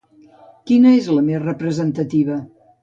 [0.71, 2.45] Quina és la més representativa?